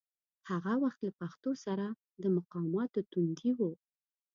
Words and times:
هغه 0.49 0.73
وخت 0.83 0.99
له 1.07 1.11
پښتو 1.19 1.51
سره 1.65 1.85
د 2.21 2.23
مقاماتو 2.37 2.99
تندي 3.11 3.51
و. 3.57 3.59